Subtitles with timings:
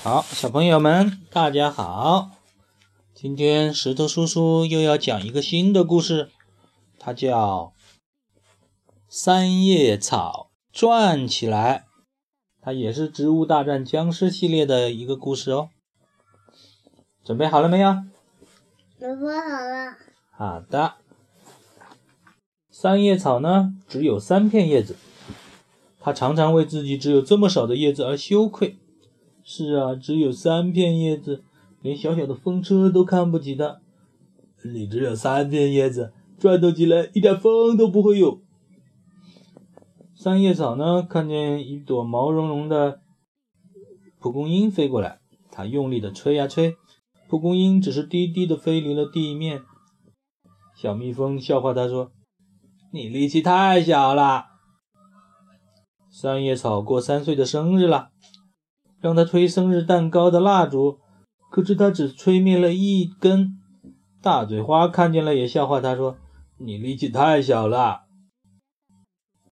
[0.00, 2.30] 好，小朋友们，大家好！
[3.14, 6.30] 今天石头叔叔又要讲一个新的故事，
[7.00, 7.72] 它叫
[9.08, 11.86] 《三叶草转起来》，
[12.62, 15.70] 它也是《植物大战僵尸》系列的一个故事哦。
[17.24, 17.96] 准备好了没有？
[19.00, 19.96] 准备好了。
[20.30, 20.94] 好的。
[22.70, 24.96] 三叶草呢，只有三片叶子，
[25.98, 28.78] 它常常为自己只有这么少的叶子而羞愧。
[29.50, 31.42] 是啊，只有三片叶子，
[31.80, 33.80] 连小小的风车都看不起它。
[34.62, 38.42] 你只有三片叶子，转动起来一点风都不会有。
[40.14, 43.00] 三叶草呢，看见一朵毛茸茸的
[44.20, 45.18] 蒲公英飞过来，
[45.50, 46.76] 它用力的吹呀吹，
[47.26, 49.62] 蒲公英只是低低的飞离了地面。
[50.76, 52.12] 小蜜蜂笑话它说
[52.92, 54.44] ：“你力气太小了。”
[56.12, 58.10] 三叶草过三岁的生日了。
[59.00, 60.98] 让他吹生日蛋糕的蜡烛，
[61.50, 63.54] 可是他只吹灭了一根。
[64.20, 66.16] 大嘴花看见了，也笑话他说
[66.58, 68.02] ：“你力气太小了。”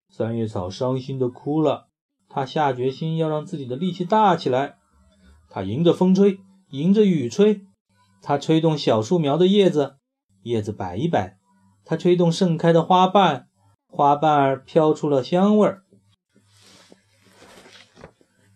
[0.09, 1.87] 三叶草伤心的哭了，
[2.29, 4.77] 他下决心要让自己的力气大起来。
[5.49, 6.39] 他迎着风吹，
[6.69, 7.61] 迎着雨吹，
[8.21, 9.97] 他吹动小树苗的叶子，
[10.43, 11.37] 叶子摆一摆；
[11.83, 13.47] 他吹动盛开的花瓣，
[13.87, 15.82] 花瓣儿飘出了香味儿。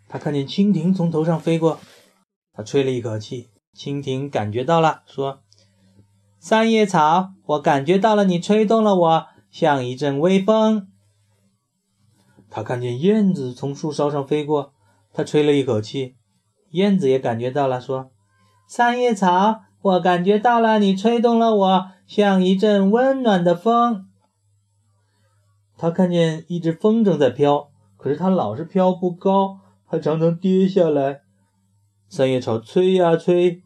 [0.10, 1.80] 他看见蜻蜓从头上飞过，
[2.54, 5.42] 他吹了一口气，蜻蜓感觉到了，说
[6.40, 10.88] ：“三叶草，我感觉到了，你吹动了我，像一阵微风。”
[12.50, 14.74] 他看见燕子从树梢上飞过，
[15.12, 16.16] 他吹了一口气，
[16.72, 18.12] 燕子也感觉到了，说
[18.68, 24.08] ：“三叶草，我感觉到了，你吹动了我，像一阵温暖的风。”
[25.78, 29.60] 他看见一只风筝在飘，可是它老是飘不高。
[29.88, 31.22] 还常常跌下来。
[32.10, 33.64] 三叶草吹呀吹，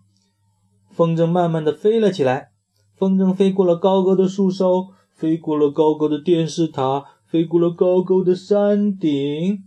[0.90, 2.52] 风筝慢慢的飞了起来。
[2.96, 9.64] 风筝飞过了高高的树梢，飞过了高高的电视塔，飞过了高高的山顶。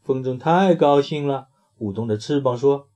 [0.00, 1.48] 风筝太高兴了，
[1.78, 2.88] 舞动着翅膀说：“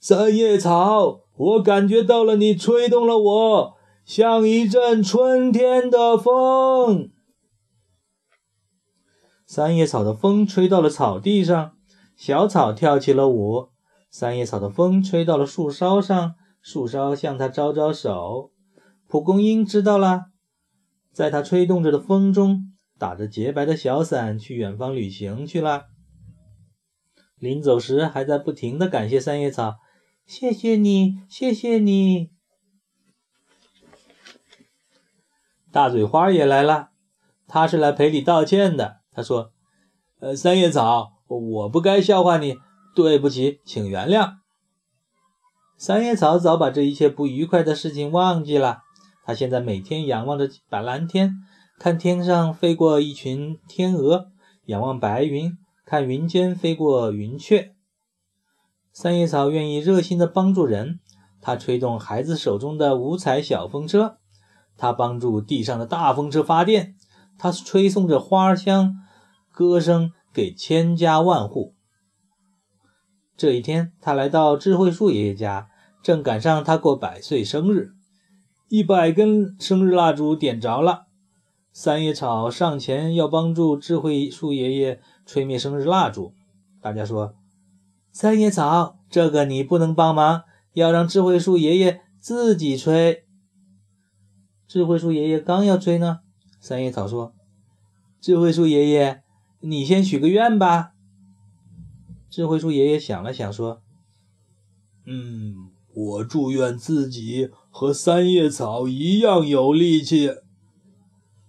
[0.00, 3.74] 三叶草，我感觉到了，你吹动了我，
[4.04, 7.10] 像一阵春天的风。”
[9.46, 11.75] 三叶草的风吹到了草地上。
[12.16, 13.68] 小草跳起了舞，
[14.10, 18.50] 三叶草的风吹到了树梢上，树梢向它招招手。
[19.06, 20.24] 蒲公英知道了，
[21.12, 25.84] 在它吹动着的风中，打着洁白的小伞去远方旅行去了。
[27.36, 29.76] 临走时，还在不停地感谢三叶草
[30.24, 32.30] ：“谢谢你，谢谢你。”
[35.70, 36.88] 大嘴花也来了，
[37.46, 39.00] 他是来赔礼道歉的。
[39.12, 39.52] 他说
[40.20, 42.56] ：“呃，三叶草。”我不该笑话你，
[42.94, 44.34] 对不起，请原谅。
[45.76, 48.78] 三叶草早把这一切不愉快的事情忘记了。
[49.24, 51.34] 他现在每天仰望着白蓝天，
[51.80, 54.28] 看天上飞过一群天鹅；
[54.66, 57.74] 仰望白云，看云间飞过云雀。
[58.92, 61.00] 三叶草愿意热心地帮助人，
[61.40, 64.18] 他吹动孩子手中的五彩小风车，
[64.76, 66.94] 他帮助地上的大风车发电，
[67.36, 68.94] 他吹送着花香、
[69.50, 70.12] 歌声。
[70.36, 71.74] 给千家万户。
[73.38, 75.70] 这一天，他来到智慧树爷爷家，
[76.02, 77.92] 正赶上他过百岁生日，
[78.68, 81.06] 一百根生日蜡烛点着了。
[81.72, 86.34] 三叶草上前要帮助智慧树爷爷吹灭生日蜡烛。
[86.82, 87.34] 大家说
[88.12, 90.42] ：“三叶草，这个你不能帮忙，
[90.74, 93.24] 要让智慧树爷爷自己吹。”
[94.68, 96.18] 智慧树爷爷刚要吹呢，
[96.60, 97.32] 三叶草说
[98.20, 99.22] ：“智慧树爷爷。”
[99.68, 100.92] 你先许个愿吧。
[102.30, 103.82] 智慧树爷爷想了想，说
[105.06, 110.30] ：“嗯，我祝愿自己和三叶草一样有力气。”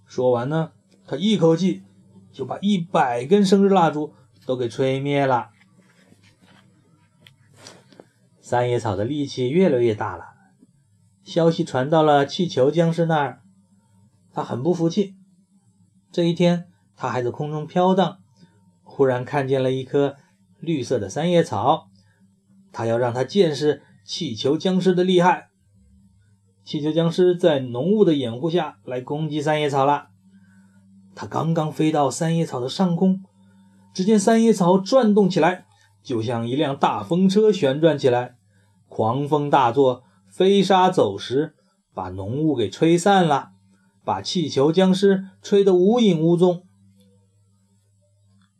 [0.08, 0.72] 说完呢，
[1.06, 1.84] 他一口气
[2.32, 4.16] 就把一百根生日蜡烛
[4.48, 5.50] 都给吹灭了。
[8.42, 10.26] 三叶草的力气越来越大了。
[11.24, 13.44] 消息传到了气球僵尸那儿，
[14.34, 15.14] 他很不服气。
[16.12, 16.68] 这一天。
[16.98, 18.18] 他还在空中飘荡，
[18.84, 20.16] 忽然看见了一棵
[20.60, 21.88] 绿色的三叶草，
[22.74, 25.50] 他要让他见识气球僵尸的厉害。
[26.66, 30.08] 气球僵尸在浓雾的掩护下来攻击三叶草了。
[31.16, 33.24] 他刚刚飞到三叶草的上空，
[33.94, 35.66] 只见三叶草转动起来，
[36.04, 38.36] 就像一辆大风车旋转起来，
[38.90, 41.56] 狂风大作，飞沙走石，
[41.94, 43.52] 把浓雾给吹散了，
[44.04, 46.64] 把气球僵尸吹得无影无踪。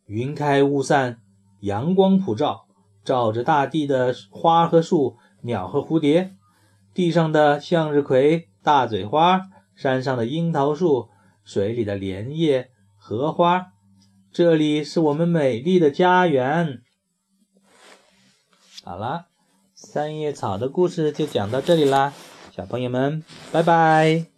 [0.08, 1.20] 云开雾散，
[1.60, 2.66] 阳光普照，
[3.04, 6.34] 照着大地的花和树、鸟和蝴蝶，
[6.94, 9.42] 地上的向日葵、大嘴花，
[9.76, 11.10] 山上的樱桃树，
[11.44, 13.68] 水里的莲叶、荷花。
[14.32, 16.82] 这里是我们美丽的家园。
[18.84, 19.26] 好了，
[19.74, 22.14] 三叶草的故事就讲到这里啦，
[22.52, 24.37] 小朋友们，拜拜。